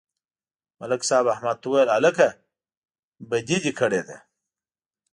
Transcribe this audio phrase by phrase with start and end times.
[0.79, 2.27] ملک صاحب احمد ته وویل: هلکه،
[3.29, 4.17] بدي دې کړې ده.